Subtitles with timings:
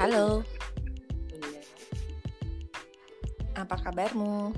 [0.00, 0.40] Halo,
[1.28, 1.60] Iya.
[3.52, 4.48] apa kabarmu?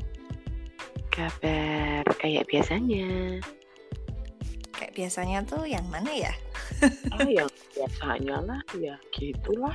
[1.11, 3.43] Kabar kayak biasanya.
[4.71, 6.31] Kayak biasanya tuh yang mana ya?
[7.11, 9.75] Ah, yang biasanya lah, ya gitulah.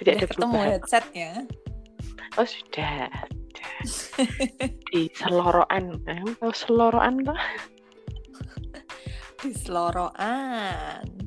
[0.00, 1.30] Tidak Udah ada ketemu headsetnya?
[2.40, 3.12] Oh sudah.
[3.84, 4.24] sudah.
[4.88, 6.24] Di seloroan, eh,
[6.56, 7.44] seloroan lah.
[9.44, 11.17] Di seloroan.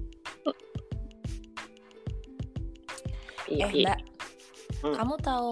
[3.51, 3.91] Eh iya.
[3.91, 3.99] mbak,
[4.81, 4.95] Hmm.
[4.95, 5.51] kamu tahu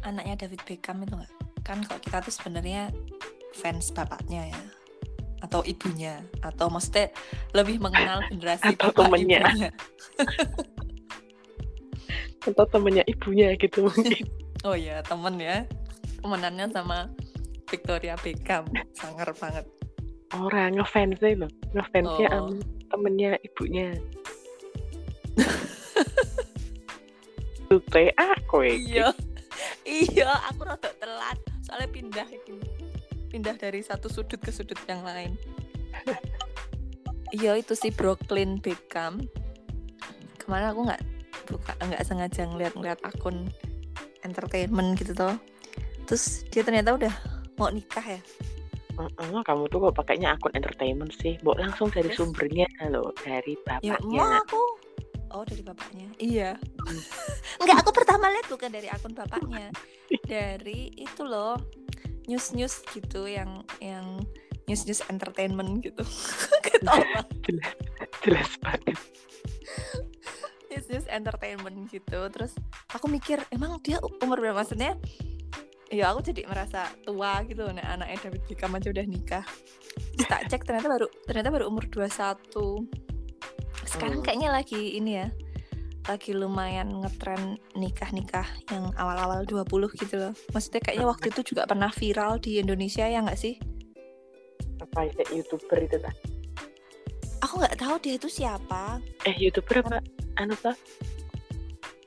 [0.00, 1.32] anaknya David Beckham itu nggak?
[1.60, 2.94] Kan kalau kita tuh sebenarnya
[3.52, 4.60] fans bapaknya ya,
[5.42, 7.12] atau ibunya, atau maksudnya
[7.52, 9.40] lebih mengenal generasi Atau bapak temennya.
[9.42, 9.70] ibunya.
[12.46, 14.26] Atau temennya ibunya gitu mungkin.
[14.64, 15.62] Oh ya temen ya,
[16.18, 17.06] temenannya sama
[17.70, 18.66] Victoria Beckham,
[18.98, 19.62] sangar banget.
[20.34, 22.50] Orang ngefansnya loh, ngefansnya Oh.
[22.90, 23.94] temennya ibunya.
[27.76, 28.96] Tute aku iki.
[28.96, 29.12] iya.
[29.88, 31.36] Iya aku rada telat.
[31.64, 32.28] Soalnya pindah
[33.32, 35.32] pindah dari satu sudut ke sudut yang lain.
[37.32, 39.24] Iya itu si Brooklyn Beckham.
[40.40, 41.02] Kemarin aku nggak
[41.48, 43.48] buka nggak sengaja ngeliat-ngeliat akun
[44.24, 45.36] entertainment gitu toh.
[46.04, 47.14] Terus dia ternyata udah
[47.56, 48.20] mau nikah ya?
[48.96, 51.36] Heeh, kamu tuh kok pakainya akun entertainment sih?
[51.44, 54.20] Mbok langsung dari sumbernya loh, dari ya bapaknya.
[54.20, 54.60] mau aku
[55.36, 56.08] oh dari bapaknya?
[56.16, 56.50] Iya.
[57.62, 59.68] Nggak aku pertama lihat bukan dari akun bapaknya.
[60.24, 61.60] Dari itu loh
[62.26, 64.18] news news gitu yang yang
[64.66, 66.02] news news entertainment gitu.
[66.66, 67.22] Ketawa.
[68.24, 68.98] Jelas banget.
[70.72, 72.20] news news entertainment gitu.
[72.32, 72.52] Terus
[72.90, 74.64] aku mikir emang dia umur berapa?
[74.64, 74.96] Maksudnya
[75.86, 79.46] ya aku jadi merasa tua gitu nah anaknya David Beckham aja udah nikah.
[80.18, 83.05] Terus tak cek ternyata baru ternyata baru umur 21
[83.96, 85.28] sekarang kayaknya lagi ini ya
[86.06, 89.66] lagi lumayan ngetren nikah-nikah yang awal-awal 20
[89.98, 93.58] gitu loh maksudnya kayaknya waktu itu juga pernah viral di Indonesia ya nggak sih
[94.78, 96.14] Apa ya youtuber itu tak?
[97.42, 99.98] aku nggak tahu dia itu siapa Eh youtuber apa?
[100.38, 100.76] Anu tak?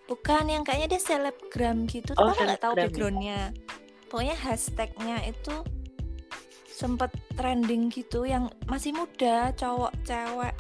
[0.08, 2.80] bukan yang kayaknya dia selebgram gitu Oh, tapi nggak tahu ya?
[2.88, 3.40] backgroundnya
[4.08, 5.54] pokoknya hashtagnya itu
[6.66, 10.56] sempet trending gitu yang masih muda cowok cewek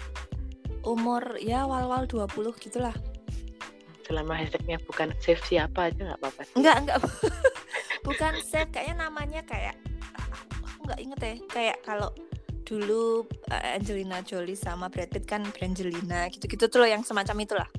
[0.84, 2.29] umur ya awal-awal 20
[2.59, 2.95] gitulah
[4.03, 6.41] Selama hashtagnya bukan save siapa aja nggak apa-apa.
[6.41, 6.56] sih.
[6.57, 6.97] enggak enggak
[8.07, 9.78] bukan save kayaknya namanya kayak
[10.66, 12.09] aku nggak inget ya kayak kalau
[12.66, 17.69] dulu eh, Angelina Jolie sama Brad Pitt kan Brangelina gitu-gitu tuh loh yang semacam itulah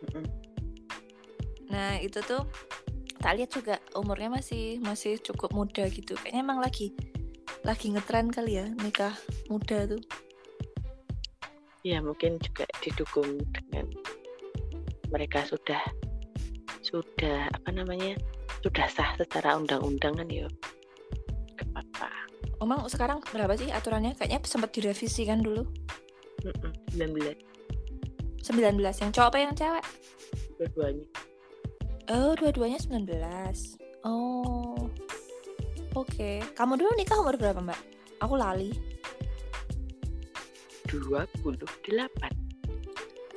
[0.00, 0.24] Mm-mm.
[1.70, 2.42] Nah itu tuh
[3.20, 6.16] tak lihat juga umurnya masih masih cukup muda gitu.
[6.18, 6.90] Kayaknya emang lagi
[7.62, 9.12] lagi ngetren kali ya nikah
[9.46, 10.00] muda tuh.
[11.80, 13.88] Ya mungkin juga didukung dengan
[15.08, 15.80] mereka sudah
[16.84, 18.16] sudah apa namanya
[18.60, 20.48] sudah sah secara undang-undang kan ya.
[21.56, 22.08] Gak apa-apa.
[22.60, 24.12] Emang sekarang berapa sih aturannya?
[24.16, 25.64] Kayaknya sempat direvisi kan dulu.
[26.44, 27.36] Mm-mm, 19
[28.40, 29.84] 19 yang cowok apa yang cewek?
[30.60, 31.04] dua-duanya.
[32.12, 33.80] Oh, dua-duanya 19.
[34.04, 34.90] Oh.
[35.96, 36.44] Oke.
[36.52, 37.80] Kamu dulu nikah umur berapa, Mbak?
[38.20, 38.76] Aku lali.
[40.90, 41.54] 28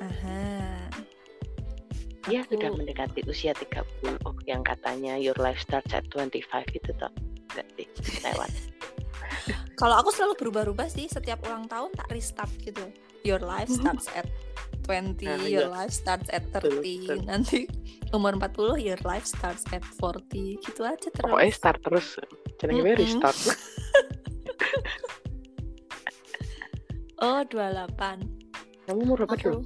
[0.02, 0.42] Aha.
[2.24, 3.84] Dia Aku- sudah mendekati usia 30
[4.44, 7.12] yang katanya your life starts at 25 itu toh
[7.52, 7.86] enggak sih
[8.22, 8.50] lewat
[9.80, 12.86] Kalau aku selalu berubah-ubah sih setiap ulang tahun tak restart gitu.
[13.26, 14.24] Your life starts at
[14.86, 17.08] 20, Nah, your life starts at Betul, 30.
[17.10, 17.18] betul.
[17.26, 17.60] Nanti
[18.12, 20.62] umur 40 your life starts at 40.
[20.62, 21.26] Gitu aja terus.
[21.26, 22.06] pokoknya start terus
[22.56, 22.96] jenenge Mm-mm.
[22.96, 23.34] restart
[27.24, 28.20] Oh, 28.
[28.84, 29.60] kamu umur berapa dulu?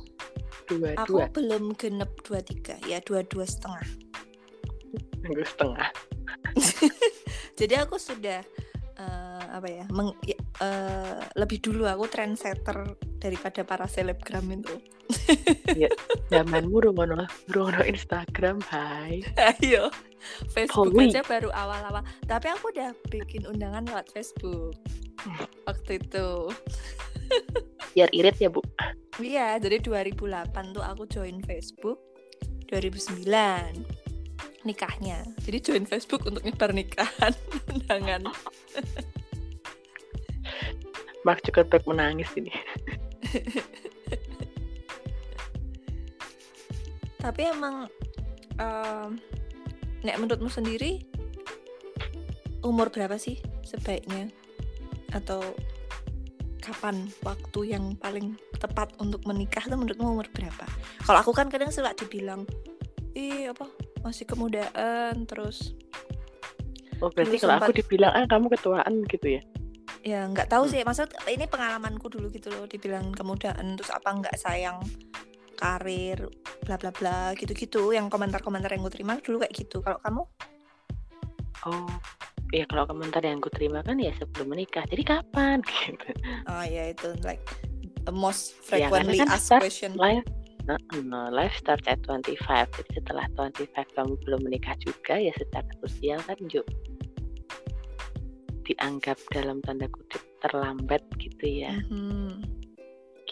[0.69, 3.83] Dua aku dua belum genep 23, ya 22 setengah.
[5.19, 5.91] minggu setengah
[7.59, 8.39] Jadi aku sudah
[8.95, 14.79] eh, apa ya, meng- ya, eh, lebih dulu aku trendsetter daripada para selebgram itu.
[16.31, 19.89] zamanmu rungono rungono Instagram hai Ayo,
[20.55, 21.11] Facebook Poli.
[21.11, 22.05] aja baru awal-awal.
[22.23, 24.77] Tapi aku udah bikin undangan lewat Facebook
[25.67, 26.29] waktu itu.
[27.95, 28.63] Biar irit ya bu
[29.19, 31.99] Iya, jadi 2008 tuh aku join Facebook.
[32.71, 33.27] 2009
[34.63, 35.27] nikahnya.
[35.43, 37.35] Jadi join Facebook untuk nyebar nikahan
[37.75, 38.31] undangan.
[41.27, 42.55] Mark Zuckerberg menangis ini
[47.19, 47.91] Tapi emang
[48.57, 49.19] em,
[50.07, 51.03] nek menurutmu sendiri
[52.63, 54.31] umur berapa sih sebaiknya?
[55.11, 55.43] Atau
[56.69, 60.65] kapan waktu yang paling tepat untuk menikah itu menurutmu umur berapa?
[61.03, 62.45] Kalau aku kan kadang suka dibilang,
[63.17, 63.65] ih apa
[64.05, 65.73] masih kemudaan terus.
[67.01, 67.69] Oh berarti kalau sempat...
[67.71, 69.43] aku dibilang ah kamu ketuaan gitu ya?
[70.05, 70.73] Ya nggak tahu hmm.
[70.77, 74.79] sih, maksud ini pengalamanku dulu gitu loh, dibilang kemudaan terus apa nggak sayang
[75.59, 76.31] karir
[76.63, 80.23] bla bla bla gitu-gitu yang komentar-komentar yang gue terima dulu kayak gitu kalau kamu
[81.67, 81.91] oh
[82.55, 84.85] ya kalau komentar yang gue terima kan ya sebelum menikah.
[84.89, 85.61] Jadi kapan?
[85.69, 86.11] Gitu.
[86.49, 87.43] Oh ya itu like
[88.09, 89.93] the most ya, frequently ya, kan asked question.
[90.01, 90.25] life
[90.65, 95.69] no, no, life starts at 25 jadi setelah 25 kamu belum menikah juga ya secara
[95.81, 96.65] sosial kan juk
[98.69, 101.73] dianggap dalam tanda kutip terlambat gitu ya.
[101.89, 102.59] Mm -hmm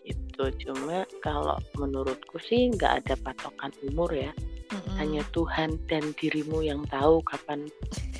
[0.06, 0.70] gitu.
[0.70, 4.30] Cuma kalau menurutku sih nggak ada patokan umur ya
[4.72, 4.96] mm-hmm.
[4.98, 7.66] hanya Tuhan dan dirimu yang tahu kapan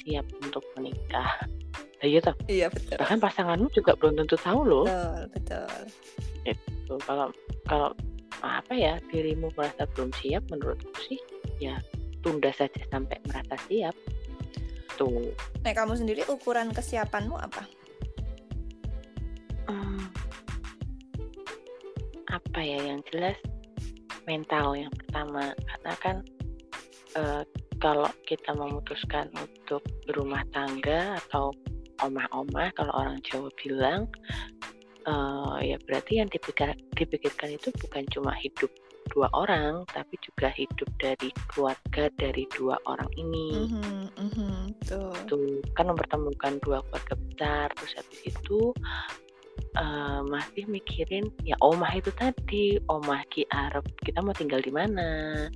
[0.02, 1.46] siap untuk menikah.
[1.96, 2.37] Nah, iya toh?
[2.46, 3.00] Iya betul.
[3.00, 4.84] Bahkan pasanganmu juga belum tentu tahu loh.
[4.84, 5.69] Betul betul.
[6.44, 7.28] Itu kalau
[7.64, 7.90] kalau
[8.44, 11.16] apa ya dirimu merasa belum siap menurutku sih
[11.56, 11.81] ya
[12.20, 13.96] tunda saja sampai merasa siap.
[15.00, 15.32] Tuh
[15.64, 17.64] nah kamu sendiri ukuran kesiapanmu apa?
[22.26, 23.38] Apa ya yang jelas
[24.28, 25.56] mental yang pertama.
[25.56, 26.16] Karena kan
[27.16, 27.42] uh,
[27.80, 31.52] kalau kita memutuskan untuk berumah tangga atau
[32.04, 34.08] omah-omah kalau orang Jawa bilang
[35.08, 38.68] uh, ya berarti yang dipikir, dipikirkan itu bukan cuma hidup
[39.14, 45.14] dua orang tapi juga hidup dari keluarga dari dua orang ini mm-hmm, mm-hmm, tuh.
[45.30, 48.74] tuh kan mempertemukan dua keluarga besar terus habis itu
[49.78, 55.46] uh, masih mikirin ya omah itu tadi omah Ki Arab kita mau tinggal di mana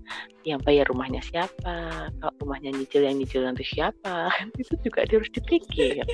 [0.45, 2.09] yang bayar rumahnya siapa?
[2.09, 4.33] Kalau rumahnya nyicil yang nyicil nanti siapa?
[4.61, 6.05] Itu juga harus dipikir.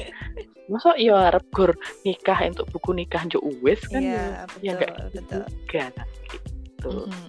[0.67, 1.71] Masa ya Arab gur
[2.03, 5.43] nikah untuk buku nikah jo uwes kan iya, ya, ya betul.
[5.47, 5.87] juga
[6.27, 6.91] gitu.
[6.91, 7.29] Mm -hmm.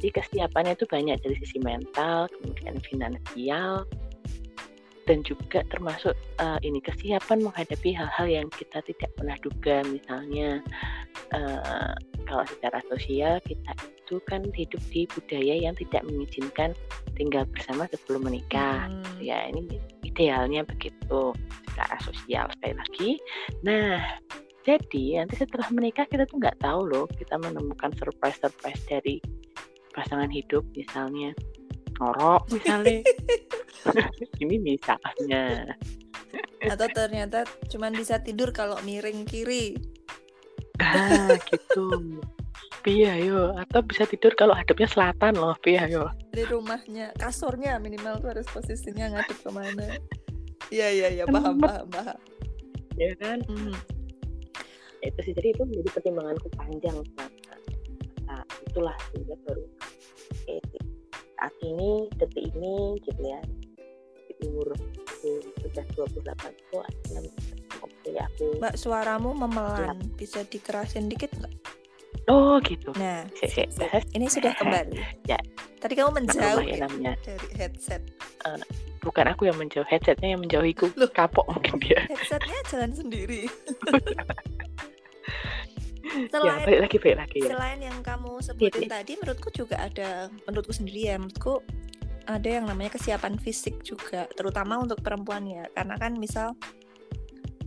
[0.00, 3.84] jadi kesiapannya itu banyak dari sisi mental kemudian finansial
[5.08, 9.80] dan juga termasuk uh, ini kesiapan menghadapi hal-hal yang kita tidak pernah duga.
[9.88, 10.60] Misalnya
[11.32, 11.96] uh,
[12.28, 16.76] kalau secara sosial kita itu kan hidup di budaya yang tidak mengizinkan
[17.16, 18.84] tinggal bersama sebelum menikah.
[18.84, 19.16] Hmm.
[19.24, 21.32] ya ini idealnya begitu
[21.72, 23.10] secara sosial sekali lagi.
[23.64, 24.04] Nah
[24.68, 29.16] jadi nanti setelah menikah kita tuh nggak tahu loh kita menemukan surprise surprise dari
[29.96, 31.32] pasangan hidup misalnya
[31.98, 33.02] ngorok misalnya.
[34.42, 35.74] Ini misalnya.
[36.64, 39.78] Atau ternyata cuma bisa tidur kalau miring kiri.
[40.78, 42.18] Ah gitu.
[42.86, 43.52] Iya yo.
[43.58, 46.04] Atau bisa tidur kalau hadapnya selatan loh Iya yo.
[46.30, 49.86] Di rumahnya kasurnya minimal tuh harus posisinya ngadep ke mana.
[50.68, 52.18] Iya iya iya paham paham paham.
[52.98, 53.42] Ya kan?
[53.46, 53.74] Mm.
[54.98, 56.98] itu sih jadi itu menjadi pertimbanganku panjang
[58.26, 59.62] nah, itulah sehingga baru.
[60.50, 60.58] Eh,
[61.38, 63.38] saat ini detik ini gitu ya.
[64.26, 64.74] Di umur
[65.62, 66.18] sudah 28
[66.50, 67.20] itu akhirnya
[67.78, 68.46] oke aku.
[68.58, 70.02] Mbak suaramu memelan.
[70.02, 70.14] Ya.
[70.18, 71.54] bisa dikerasin dikit nggak?
[72.26, 72.90] Oh gitu.
[72.98, 73.84] Nah si, si,
[74.18, 74.98] ini sudah kembali.
[75.30, 75.38] Ya.
[75.78, 77.14] Tadi kamu menjauh ya, namanya.
[77.22, 78.02] dari headset.
[78.42, 78.58] Uh,
[79.06, 80.90] bukan aku yang menjauh headsetnya yang menjauhiku.
[80.98, 82.02] Loh, kapok mungkin dia.
[82.10, 83.46] Headsetnya jalan sendiri
[86.32, 87.50] selain ya, balik lagi balik lagi ya.
[87.52, 91.60] selain yang kamu sebutin ya, tadi menurutku juga ada menurutku sendiri ya menurutku
[92.28, 95.64] ada yang namanya kesiapan fisik juga terutama untuk perempuan ya.
[95.72, 96.52] Karena kan misal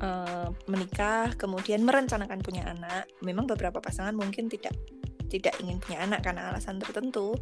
[0.05, 4.77] uh, menikah kemudian merencanakan punya anak memang beberapa pasangan mungkin tidak
[5.33, 7.33] tidak ingin punya anak karena alasan tertentu.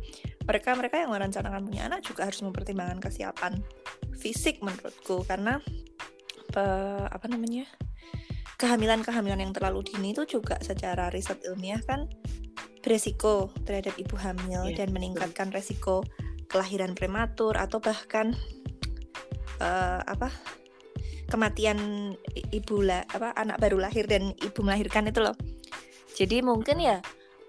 [0.48, 3.60] Mereka mereka yang merencanakan punya anak juga harus mempertimbangkan kesiapan
[4.16, 5.28] fisik menurutku.
[5.28, 5.60] Karena
[7.10, 7.70] apa namanya
[8.60, 12.12] kehamilan-kehamilan yang terlalu dini itu juga secara riset ilmiah kan
[12.84, 14.84] beresiko terhadap ibu hamil yeah.
[14.84, 16.04] dan meningkatkan resiko
[16.52, 18.36] kelahiran prematur atau bahkan
[19.64, 20.28] uh, apa
[21.32, 22.12] kematian
[22.52, 25.38] ibu lah apa anak baru lahir dan ibu melahirkan itu loh.
[26.18, 27.00] Jadi mungkin ya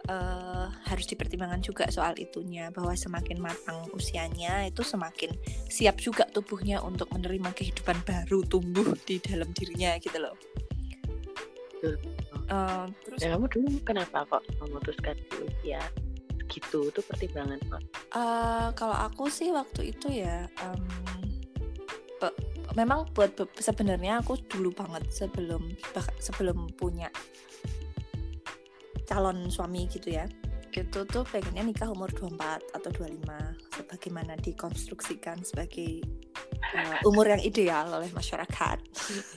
[0.06, 5.34] uh, harus dipertimbangkan juga soal itunya bahwa semakin matang usianya itu semakin
[5.66, 10.38] siap juga tubuhnya untuk menerima kehidupan baru tumbuh di dalam dirinya gitu loh
[12.50, 15.82] uh, terus ya, kamu dulu kenapa kok memutuskan di usia
[16.50, 17.82] gitu itu pertimbangan kok.
[18.10, 20.82] Uh, kalau aku sih waktu itu ya um,
[22.78, 25.74] memang buat sebenarnya aku dulu banget sebelum
[26.22, 27.10] sebelum punya
[29.10, 30.26] calon suami gitu ya
[30.70, 33.26] itu tuh pengennya nikah umur 24 atau 25
[33.74, 36.06] sebagaimana dikonstruksikan sebagai
[36.78, 38.78] uh, umur yang ideal oleh masyarakat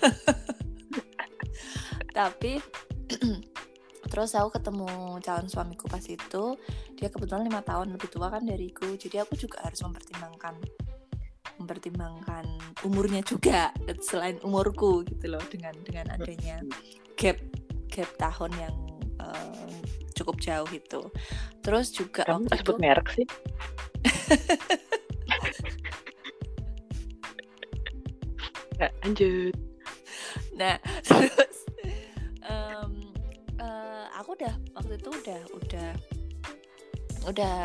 [2.14, 2.62] tapi
[4.12, 6.56] terus aku ketemu calon suamiku pas itu.
[6.96, 8.94] Dia kebetulan lima tahun lebih tua kan dariku.
[8.96, 10.56] Jadi aku juga harus mempertimbangkan
[11.54, 12.46] mempertimbangkan
[12.86, 13.74] umurnya juga
[14.08, 16.62] selain umurku gitu loh dengan dengan adanya
[17.18, 17.38] gap
[17.90, 18.76] gap tahun yang
[19.22, 19.74] uh,
[20.14, 21.02] cukup jauh itu.
[21.66, 23.28] Terus juga kamu waktu sebut itu, merek sih?
[28.74, 29.56] Nggak, lanjut.
[30.58, 30.76] Nah
[31.08, 31.63] terus
[34.74, 35.90] waktu itu udah udah
[37.24, 37.56] udah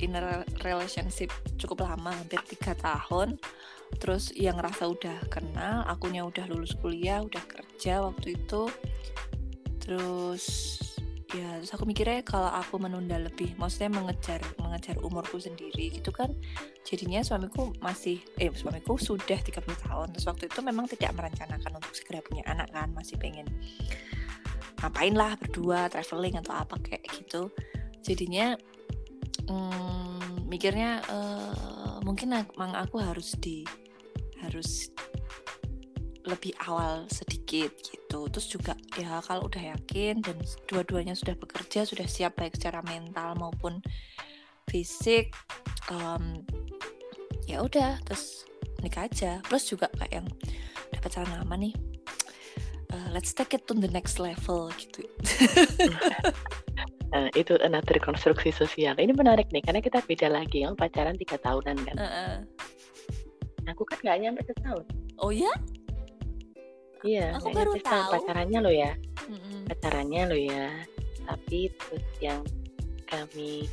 [0.00, 0.16] in
[0.64, 1.28] relationship
[1.60, 3.36] cukup lama hampir tiga tahun.
[4.02, 8.66] Terus yang ngerasa udah kenal akunya udah lulus kuliah udah kerja waktu itu.
[9.78, 10.44] Terus
[11.34, 16.30] ya terus aku mikirnya kalau aku menunda lebih maksudnya mengejar mengejar umurku sendiri gitu kan
[16.86, 20.06] jadinya suamiku masih eh suamiku sudah 30 tahun.
[20.16, 23.46] Terus waktu itu memang tidak merencanakan untuk segera punya anak kan masih pengen
[24.80, 27.48] ngapain lah berdua traveling atau apa kayak gitu.
[28.04, 28.54] Jadinya
[29.48, 33.66] hmm, mikirnya uh, mungkin mang aku harus di
[34.44, 34.92] harus
[36.26, 38.26] lebih awal sedikit gitu.
[38.28, 43.38] Terus juga ya kalau udah yakin dan dua-duanya sudah bekerja sudah siap baik secara mental
[43.38, 43.78] maupun
[44.66, 45.30] fisik
[45.90, 46.42] um,
[47.46, 48.44] ya udah terus
[48.82, 49.38] nikah aja.
[49.46, 50.26] Plus juga kayak yang
[50.92, 51.74] udah pacaran lama nih
[52.96, 55.04] uh, let's take it to the next level gitu
[57.12, 58.96] Nah, itu another konstruksi sosial.
[58.98, 60.66] Ini menarik nih, karena kita beda lagi.
[60.66, 61.96] Yang pacaran tiga tahunan kan.
[61.96, 62.34] uh -uh.
[63.68, 64.84] Aku kan nggak nyampe setahun.
[65.18, 65.50] oh ya
[67.02, 68.02] Iya, Aku baru nyampe setahun.
[68.02, 68.14] tahu.
[68.18, 68.92] Pacarannya lo ya,
[69.28, 69.58] Mm-mm.
[69.68, 70.66] pacarannya lo ya.
[71.22, 72.40] Tapi terus yang
[73.06, 73.66] kami,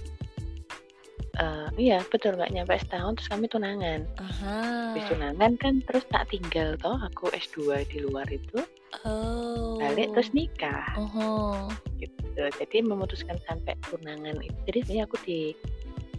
[1.35, 3.17] eh iya betul nggak nyampe setahun.
[3.17, 4.01] Terus kami tunangan.
[4.21, 4.57] aha
[4.93, 6.97] Habis tunangan kan terus tak tinggal toh.
[7.09, 8.61] Aku S2 di luar itu.
[9.05, 10.87] Oh Balik terus nikah.
[10.97, 12.41] oh gitu.
[12.59, 14.59] Jadi memutuskan sampai tunangan itu.
[14.69, 15.39] Jadi sebenarnya aku di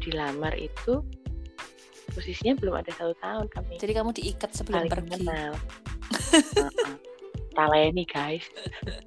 [0.02, 1.00] dilamar itu
[2.12, 5.52] posisinya belum ada satu tahun kami jadi kamu diikat sebelum saling pergi kenal.
[7.56, 8.44] Taleni guys.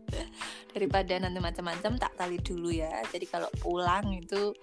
[0.76, 4.54] daripada nanti macam-macam tak tali dulu ya jadi kalau pulang itu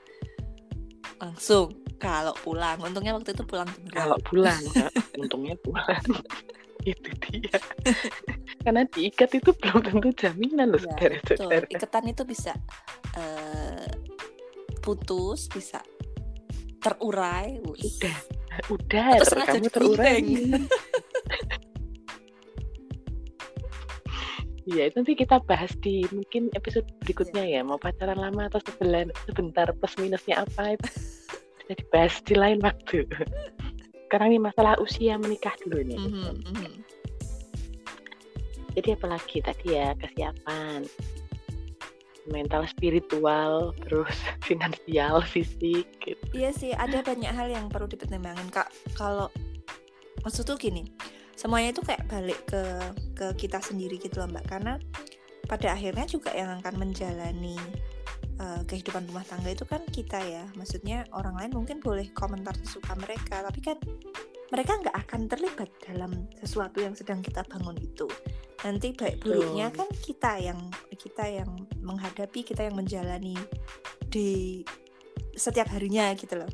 [1.18, 3.96] langsung kalau pulang untungnya waktu itu pulang beneran.
[3.96, 4.62] Kalau pulang,
[5.22, 6.04] untungnya pulang.
[6.84, 7.56] Itu dia.
[8.64, 10.88] Karena diikat itu belum tentu jaminan loh, Ya,
[11.20, 11.66] saudara-saudara.
[11.68, 12.52] ikatan itu bisa
[13.16, 13.88] eh,
[14.84, 15.80] putus bisa
[16.80, 17.60] terurai.
[17.64, 18.16] Udah,
[18.68, 20.20] udah, Atau kamu terurai.
[24.64, 27.60] Iya, itu nanti kita bahas di mungkin episode berikutnya ya.
[27.60, 30.88] Mau pacaran lama atau sebelan, sebentar plus minusnya apa itu
[31.60, 33.04] bisa dibahas di lain waktu.
[34.06, 35.98] Sekarang ini masalah usia menikah dulu nih.
[35.98, 36.72] Mhm, mhm.
[38.74, 40.82] Jadi apalagi tadi ya kesiapan
[42.28, 44.16] mental, spiritual, terus
[44.48, 45.84] finansial, fisik.
[46.00, 46.24] Gitu.
[46.32, 48.68] Iya sih, ada banyak hal yang perlu dipertimbangkan kak.
[48.96, 49.28] Kalau
[50.24, 50.88] maksud tuh gini,
[51.36, 52.62] semuanya itu kayak balik ke
[53.12, 54.44] ke kita sendiri gitu loh mbak.
[54.48, 54.80] Karena
[55.44, 57.60] pada akhirnya juga yang akan menjalani
[58.40, 60.44] uh, kehidupan rumah tangga itu kan kita ya.
[60.58, 63.78] Maksudnya orang lain mungkin boleh komentar sesuka mereka, tapi kan
[64.52, 68.06] mereka nggak akan terlibat dalam sesuatu yang sedang kita bangun itu.
[68.64, 70.60] Nanti baik buruknya kan kita yang
[70.94, 71.50] kita yang
[71.82, 73.36] menghadapi, kita yang menjalani
[74.08, 74.62] di
[75.34, 76.50] setiap harinya gitu loh.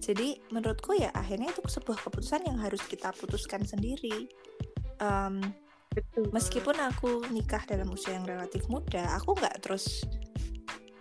[0.00, 4.28] Jadi menurutku ya akhirnya itu sebuah keputusan yang harus kita putuskan sendiri.
[5.00, 5.40] Em,
[5.90, 6.30] Betul.
[6.30, 10.04] meskipun aku nikah dalam usia yang relatif muda, aku nggak terus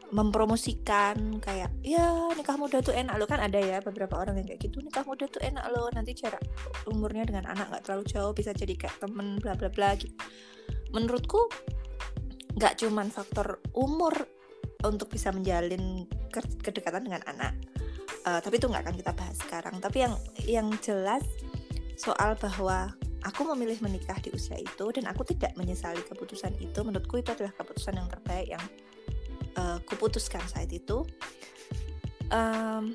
[0.09, 3.15] mempromosikan kayak ya nikah muda tuh enak.
[3.17, 6.17] Lo kan ada ya beberapa orang yang kayak gitu nikah muda tuh enak lo nanti
[6.17, 6.41] jarak
[6.89, 10.13] umurnya dengan anak nggak terlalu jauh bisa jadi kayak temen bla bla bla gitu.
[10.91, 11.49] Menurutku
[12.57, 14.13] nggak cuman faktor umur
[14.81, 17.53] untuk bisa menjalin ke- kedekatan dengan anak
[18.27, 19.75] Eh, tapi itu nggak akan kita bahas sekarang.
[19.79, 20.13] Tapi yang
[20.43, 21.23] yang jelas
[21.95, 22.91] soal bahwa
[23.23, 27.51] aku memilih menikah di usia itu dan aku tidak menyesali keputusan itu menurutku itu adalah
[27.55, 28.63] keputusan yang terbaik yang
[29.59, 31.03] uh, kuputuskan saat itu
[32.29, 32.93] Em,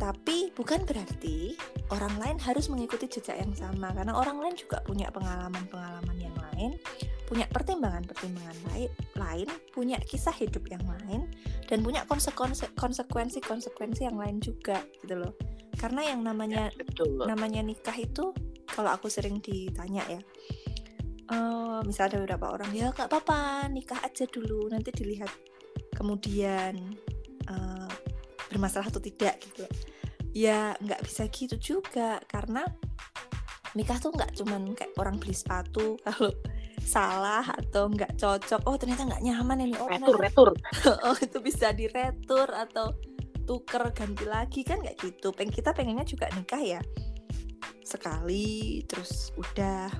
[0.00, 1.54] tapi bukan berarti
[1.92, 6.80] orang lain harus mengikuti jejak yang sama karena orang lain juga punya pengalaman-pengalaman yang lain
[7.28, 11.28] punya pertimbangan-pertimbangan lain lain punya kisah hidup yang lain
[11.68, 15.36] dan punya konsekuensi konsekuensi yang lain juga gitu loh
[15.78, 17.28] karena yang namanya Betul.
[17.28, 18.34] namanya nikah itu
[18.66, 20.20] kalau aku sering ditanya ya
[21.30, 25.30] eh misalnya ada beberapa orang ya gak apa-apa nikah aja dulu nanti dilihat
[25.92, 26.96] kemudian
[27.48, 27.90] eh,
[28.50, 29.64] bermasalah atau tidak gitu.
[30.32, 32.64] Ya nggak bisa gitu juga karena
[33.72, 36.32] nikah tuh nggak cuman kayak orang beli sepatu kalau
[36.82, 38.60] salah atau nggak cocok.
[38.68, 39.74] Oh ternyata nggak nyaman ini.
[39.78, 40.50] Oh retur ternyata- retur.
[41.08, 42.92] Oh itu bisa diretur atau
[43.46, 44.60] tuker ganti lagi.
[44.66, 45.30] Kan nggak gitu.
[45.32, 46.80] Peng kita pengennya juga nikah ya
[47.82, 49.90] sekali terus udah.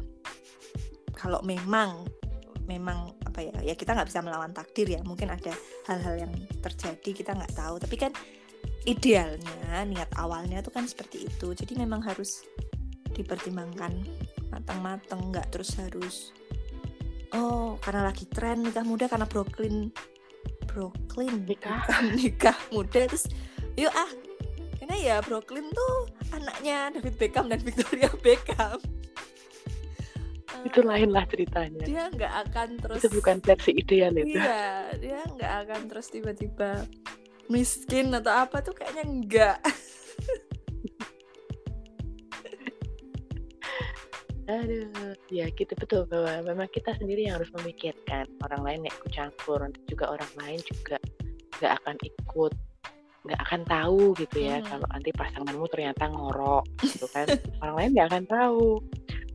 [1.12, 2.08] Kalau memang
[2.66, 5.00] memang apa ya ya kita nggak bisa melawan takdir ya.
[5.02, 5.52] Mungkin ada
[5.90, 7.78] hal-hal yang terjadi kita nggak tahu.
[7.82, 8.12] Tapi kan
[8.86, 11.54] idealnya niat awalnya tuh kan seperti itu.
[11.54, 12.46] Jadi memang harus
[13.12, 13.92] dipertimbangkan
[14.52, 16.32] matang-matang nggak terus harus
[17.32, 19.92] oh karena lagi tren nikah muda karena Brooklyn
[20.68, 21.88] Brooklyn Nikah.
[22.18, 23.28] nikah muda terus
[23.76, 24.08] yuk ah.
[24.82, 28.82] Karena ya Brooklyn tuh anaknya David Beckham dan Victoria Beckham
[30.62, 35.52] Itu lainlah ceritanya dia nggak akan terus itu bukan versi ideal itu iya dia nggak
[35.66, 36.86] akan terus tiba-tiba
[37.50, 39.58] miskin atau apa tuh kayaknya enggak
[44.50, 49.12] Aduh, ya gitu betul bahwa memang kita sendiri yang harus memikirkan orang lain nggak ikut
[49.14, 50.98] campur, nanti juga orang lain juga
[51.62, 52.52] nggak akan ikut,
[53.22, 54.66] nggak akan tahu gitu ya Hmm.
[54.66, 57.26] kalau nanti pasanganmu ternyata ngorok gitu kan,
[57.62, 58.68] orang lain nggak akan tahu.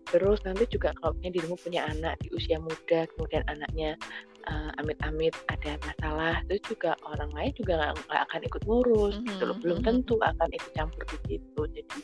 [0.07, 3.99] Terus nanti juga kalau punya dirimu punya anak di usia muda, kemudian anaknya
[4.47, 9.55] eh, amit-amit ada masalah, itu juga orang lain juga nggak akan ikut ngurus gitu loh,
[9.59, 9.87] Mhm, belum mhm.
[9.91, 11.61] tentu akan ikut campur di situ.
[11.75, 11.99] Jadi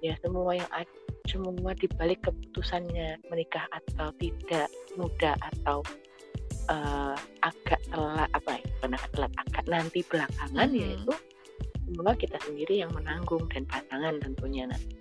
[0.00, 0.88] ya semua yang ada
[1.28, 5.84] semua dibalik keputusannya menikah atau tidak muda atau
[6.72, 8.64] eh, agak telat apa ya
[9.12, 10.80] telat agak nanti belakangan Mhm.
[10.80, 11.12] yaitu
[11.84, 14.96] semua kita sendiri yang menanggung dan pasangan tentunya nanti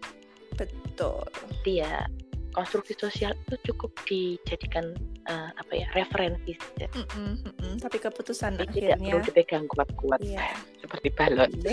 [0.59, 1.23] betul
[1.63, 2.03] Jadi ya
[2.53, 4.93] konstruksi sosial itu cukup dijadikan
[5.27, 6.87] eh, apa ya referensi saja.
[6.93, 7.73] Mm-mm, mm-mm.
[7.81, 10.53] tapi keputusan Jadi tidak akhirnya perlu dipegang kuat-kuat iya.
[10.79, 11.51] Seperti balon.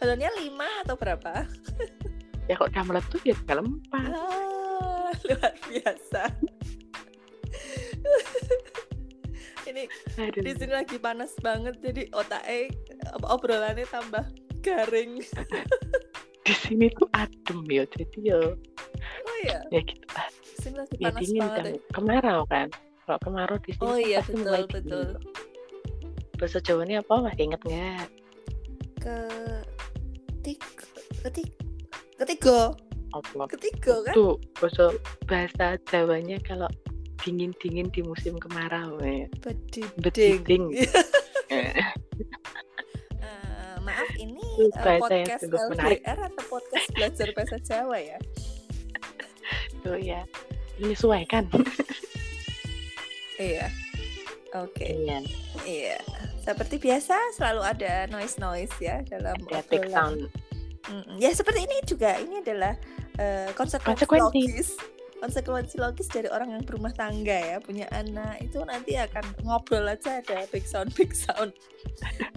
[0.00, 1.32] Balonnya lima atau berapa?
[2.50, 6.22] Ya kok udah meletus ya tinggal empat ah, luar biasa.
[9.70, 9.86] Ini
[10.18, 10.42] Aduh.
[10.42, 12.74] di sini lagi panas banget jadi otaknya
[13.14, 14.26] apa, obrolannya tambah
[14.66, 15.22] garing
[16.40, 19.58] di sini tuh adem ya jadi ya oh iya?
[19.68, 20.06] ya gitu.
[20.70, 21.80] Lagi ya dingin kan ya.
[21.92, 22.68] kemarau kan.
[23.04, 24.74] Kalau kemarau di sini oh iya pasti betul mulai dingin.
[24.76, 25.08] betul
[26.40, 27.14] bahasa Jawanya apa?
[27.20, 28.08] Masih inget nggak?
[29.00, 29.16] Ke
[30.40, 30.60] ketik
[31.20, 31.48] ketik
[32.16, 32.72] ketiga.
[33.12, 33.44] Apa?
[33.52, 34.14] Ketiga kan?
[34.16, 34.84] Tuh bahasa
[35.28, 36.68] bahasa Jawanya kalau
[37.20, 39.28] dingin dingin di musim kemarau ya.
[39.44, 40.64] Bediding bediding
[44.58, 45.42] Yang podcast.
[45.46, 48.18] LDR atau podcast belajar bahasa Jawa ya
[49.80, 50.20] tuh ya
[50.80, 51.48] menyesuaikan
[53.40, 53.68] iya
[54.56, 55.18] oke iya
[55.64, 55.98] iya
[56.40, 60.28] seperti biasa selalu ada noise noise ya dalam ada sound
[60.90, 61.22] Mm-mm.
[61.22, 62.74] Ya seperti ini juga ini adalah
[63.20, 64.42] eh, konsekuensi, Konsekuensi.
[64.42, 64.68] logis
[65.20, 70.18] konsekuensi logis dari orang yang berumah tangga ya punya anak itu nanti akan ngobrol aja
[70.24, 71.52] ada big sound big sound.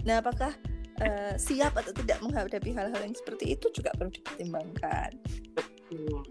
[0.04, 0.52] Nah apakah
[1.02, 5.10] eh, siap atau tidak menghadapi hal-hal yang seperti itu juga perlu dipertimbangkan.
[5.94, 6.22] Hmm.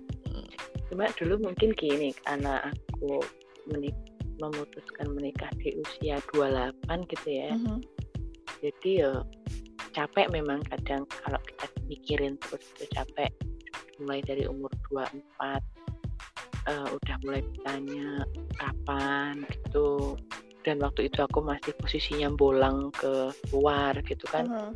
[0.91, 3.21] cuma dulu mungkin gini karena aku
[3.65, 3.95] menik
[4.41, 7.79] memutuskan menikah di usia 28 gitu ya Mhm.
[8.59, 9.11] jadi ya
[9.93, 13.29] capek memang kadang kalau kita mikirin terus itu capek
[14.01, 15.61] mulai dari umur 24
[16.67, 18.09] eh, udah mulai bertanya
[18.57, 20.17] kapan gitu
[20.63, 24.47] dan waktu itu aku masih posisinya bolang ke luar gitu kan.
[24.47, 24.73] Mhm.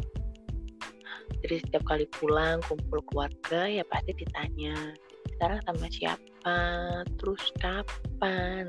[1.44, 4.96] jadi setiap kali pulang kumpul keluarga ya pasti ditanya
[5.38, 6.56] sekarang sama siapa?
[7.20, 8.66] Terus kapan?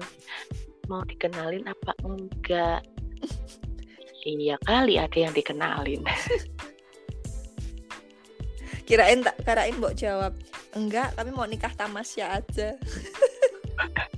[0.90, 2.83] Mau dikenalin apa enggak?
[4.28, 6.04] Iya kali ada yang dikenalin.
[8.88, 10.37] Kirain tak kirain mbok jawab
[10.76, 12.76] enggak tapi mau nikah tamasya aja.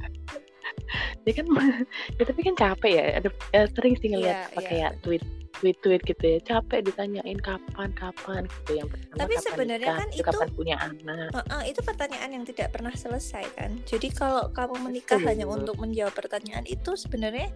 [1.31, 1.47] ya kan
[2.19, 5.23] ya tapi kan capek ya ada ya, sering sih ngeliat Iya, apa iya, kayak tweet
[5.61, 10.01] tweet tweet gitu ya capek ditanyain kapan kapan gitu yang pertama Tapi kapan sebenarnya nikah,
[10.01, 13.71] kan itu- kapan punya anak Heeh, itu pertanyaan yang tidak pernah selesai kan.
[13.85, 15.29] Jadi kalau kamu menikah Betul.
[15.29, 17.53] hanya untuk menjawab pertanyaan itu sebenarnya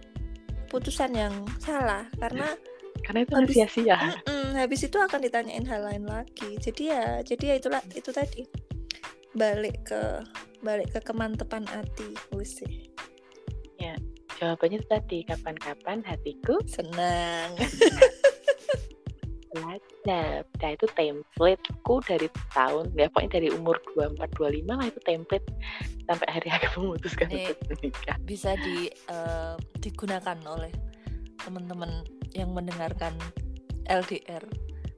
[0.69, 2.53] putusan yang salah karena
[3.05, 6.57] karena itu Habis- sia-sia mm-mm, habis itu akan ditanyain hal lain lagi.
[6.61, 8.45] Jadi ya, jadi ya itulah itu tadi
[9.33, 10.01] balik ke
[10.61, 12.89] balik ke kemantepan hati sih.
[14.39, 17.55] Jawabannya tadi kapan-kapan hatiku senang.
[19.55, 19.79] Nah,
[20.59, 25.47] nah itu templateku dari tahun ya pokoknya dari umur 24 25 lah itu template.
[26.05, 28.17] Sampai hari aku memutuskan untuk menikah.
[28.27, 30.69] bisa di eh, digunakan oleh
[31.41, 32.03] teman-teman
[32.35, 33.15] yang mendengarkan
[33.87, 34.43] LDR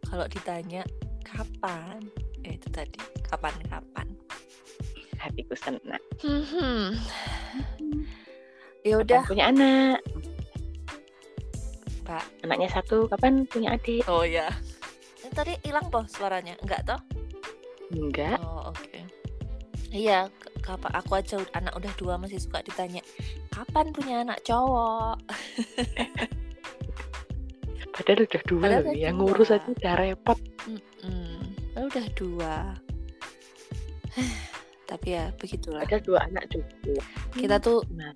[0.10, 0.82] kalau ditanya
[1.21, 2.02] kapan?
[2.41, 2.97] Eh, itu tadi
[3.30, 4.10] kapan-kapan.
[5.21, 6.04] Hatiku senang.
[6.26, 6.97] Hmm.
[8.82, 9.98] Ya Kapan udah, punya anak,
[12.02, 12.24] Pak.
[12.42, 14.02] anaknya satu, kapan punya adik?
[14.08, 14.48] Oh ya.
[15.28, 16.56] Tadi hilang toh suaranya?
[16.63, 17.00] Enggak toh?
[17.92, 19.00] Enggak, Oh, oke.
[19.88, 23.00] Iya, k- kapan aku aja anak udah dua masih suka ditanya,
[23.50, 25.16] "Kapan punya anak cowok?"
[27.96, 28.94] padahal udah dua Padahal loh.
[28.94, 29.22] Yang dua.
[29.24, 30.40] ngurus aja udah repot.
[30.68, 31.40] Mm-mm.
[31.72, 32.54] Padahal udah dua.
[34.92, 35.82] Tapi ya begitulah.
[35.84, 37.02] Padahal dua anak cukup.
[37.34, 38.12] Kita tuh Nah,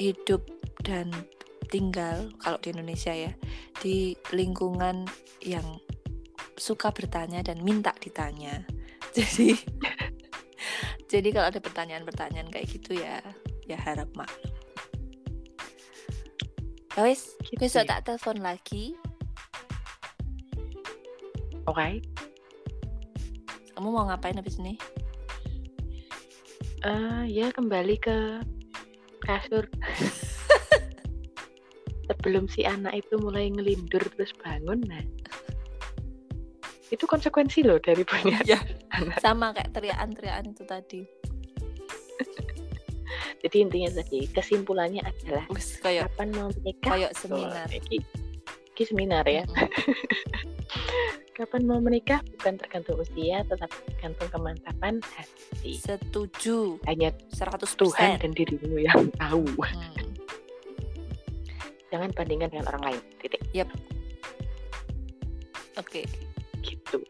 [0.00, 0.40] hidup
[0.80, 1.12] dan
[1.68, 3.30] tinggal kalau di Indonesia ya
[3.84, 5.04] di lingkungan
[5.44, 5.78] yang
[6.56, 8.64] suka bertanya dan minta ditanya.
[9.16, 9.58] Jadi
[11.10, 13.18] jadi kalau ada pertanyaan-pertanyaan kayak gitu ya
[13.66, 14.54] ya harap maklum.
[16.94, 17.98] Ya wis, Gitu besok ya.
[17.98, 18.94] tak telepon lagi.
[21.66, 21.98] Oke.
[23.74, 24.78] Kamu mau ngapain habis ini?
[26.86, 28.18] Eh, ya kembali ke
[29.38, 29.64] kasur.
[32.10, 34.98] Sebelum si anak itu mulai ngelindur terus bangun, nah
[36.90, 38.66] itu konsekuensi loh dari punya anak.
[39.22, 41.00] Sama kayak teriakan-teriakan itu tadi.
[43.46, 46.98] Jadi intinya tadi kesimpulannya adalah Wis kayak kapan mau menikah?
[46.98, 47.70] kayak seminar.
[47.70, 48.02] Iki,
[48.74, 49.46] iki seminar ya.
[49.46, 49.70] Mm-mm.
[51.40, 55.80] Kapan mau menikah bukan tergantung usia, tetapi tergantung kemantapan hati.
[55.80, 57.80] Setuju Hanya 100%.
[57.80, 59.48] Tuhan dan dirimu yang tahu.
[59.56, 60.04] Hmm.
[61.88, 63.00] Jangan bandingkan dengan orang lain.
[63.24, 63.40] Titik.
[65.80, 66.04] Oke.
[66.60, 67.00] Gitu.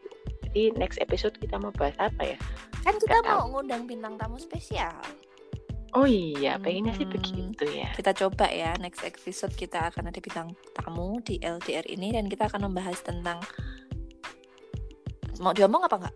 [0.47, 2.39] Jadi next episode kita mau bahas apa ya?
[2.87, 4.95] Kan kita Nggak mau ngundang bintang tamu spesial.
[5.91, 7.19] Oh iya, pengennya sih Hmm.
[7.19, 7.91] begitu ya.
[7.99, 12.47] Kita coba ya next episode kita akan ada bintang tamu di LDR ini dan kita
[12.47, 13.43] akan membahas tentang
[15.41, 16.15] mau diomong apa enggak?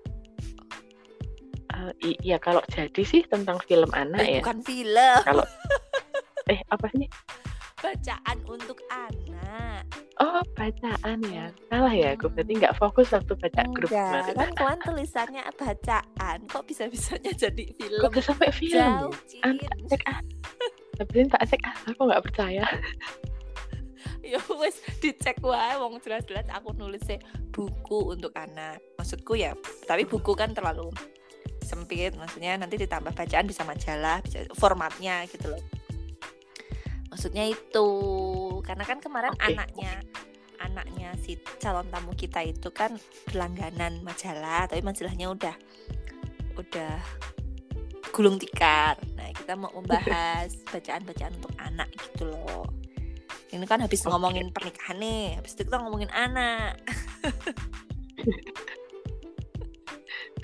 [1.68, 4.42] Eh, i- iya kalau jadi sih tentang film anak Eh, ya.
[4.42, 5.44] Bukan film, Kalau
[6.54, 7.10] eh apa sih?
[7.76, 9.86] bacaan untuk anak.
[10.18, 11.52] Oh bacaan ya.
[11.68, 14.34] Salah ya, aku berarti nggak fokus waktu baca grup Enggak, kemarin.
[14.34, 16.38] kan kemarin tulisannya bacaan.
[16.48, 18.00] Kok bisa-bisanya jadi film?
[18.00, 18.74] Kok bisa sampai film?
[18.80, 19.42] Jauh, ya?
[19.44, 19.86] An- Cin.
[19.86, 20.20] cek ah.
[20.96, 22.64] Tapi tak cek ah, aku nggak percaya.
[24.32, 27.22] ya wes dicek wae wong jelas-jelas aku nulisnya
[27.54, 28.82] buku untuk anak.
[28.98, 29.54] Maksudku ya
[29.86, 30.92] tapi buku kan terlalu
[31.66, 35.62] sempit maksudnya nanti ditambah bacaan bisa majalah bisa formatnya gitu loh.
[37.10, 37.88] Maksudnya itu
[38.62, 39.56] karena kan kemarin Oke.
[39.56, 40.04] anaknya
[40.62, 42.96] anaknya si calon tamu kita itu kan
[43.28, 45.56] berlangganan majalah tapi majalahnya udah
[46.56, 46.96] udah
[48.16, 48.96] gulung tikar.
[49.18, 52.85] Nah kita mau membahas bacaan-bacaan untuk anak gitu loh
[53.56, 54.12] ini kan habis Oke.
[54.12, 56.76] ngomongin pernikahan nih habis itu kita ngomongin anak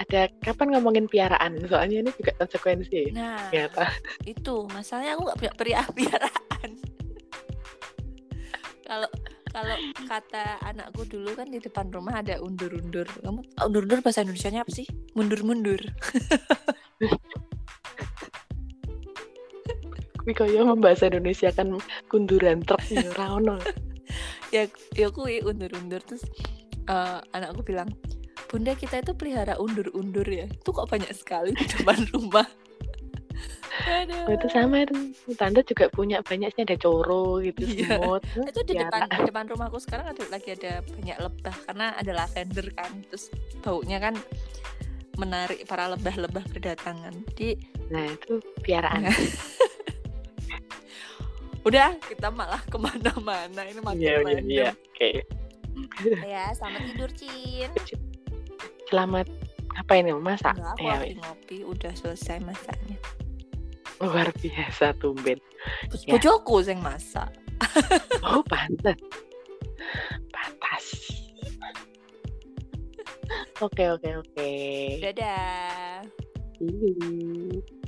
[0.01, 1.61] Ada kapan ngomongin piaraan?
[1.69, 3.13] Soalnya ini juga konsekuensi.
[3.13, 3.85] nah Ternyata.
[4.25, 6.69] itu masalahnya aku nggak punya pria piaraan
[8.81, 9.07] kalau
[9.51, 14.63] kalau kata anakku dulu kan di depan rumah ada undur-undur kamu undur-undur bahasa Indonesia nya
[14.65, 15.79] apa sih mundur-mundur
[20.21, 23.55] Kuwi kaya membahasa Indonesia kan kunduran truk ya ora ono.
[24.55, 26.21] ya ya kui undur-undur terus
[26.85, 27.89] eh, anakku bilang
[28.51, 32.45] bunda kita itu pelihara undur-undur ya itu kok banyak sekali di depan rumah
[33.81, 34.29] Aduh.
[34.29, 34.93] Oh, itu sama itu.
[35.39, 37.97] Tante juga punya banyak sih ada coro gitu Iya.
[37.97, 38.21] semut.
[38.51, 42.67] itu di depan di depan rumahku sekarang ada lagi ada banyak lebah karena ada lavender
[42.77, 43.31] kan terus
[43.63, 44.13] baunya kan
[45.17, 47.57] menarik para lebah-lebah berdatangan jadi
[47.91, 49.11] Nah, itu piaraan.
[51.61, 54.69] Udah kita malah ke mana-mana ini makin Iya, iya, random iya.
[54.73, 55.09] Oke.
[56.23, 57.69] ya selamat tidur Cin
[58.85, 59.27] Selamat
[59.71, 60.51] apa ini masak?
[60.53, 62.97] enggak aku Ya, lagi ngopi udah selesai masaknya
[63.97, 65.37] luar biasa tumben.
[65.87, 66.17] terus Ya.
[66.17, 67.29] bojoku yang masak
[68.25, 68.97] Oh, pantas.
[70.33, 70.85] Pantas.
[73.61, 74.51] Oke, oke, oke.
[74.99, 76.01] dadah
[76.57, 77.80] See you.